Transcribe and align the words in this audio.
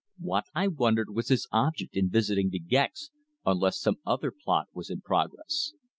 What, 0.17 0.45
I 0.55 0.65
wondered, 0.67 1.13
was 1.13 1.27
his 1.27 1.47
object 1.51 1.95
in 1.95 2.09
visiting 2.09 2.49
De 2.49 2.57
Gex 2.57 3.11
unless 3.45 3.79
some 3.79 3.97
other 4.03 4.31
plot 4.31 4.67
was 4.73 4.89
in 4.89 5.01
progress? 5.01 5.73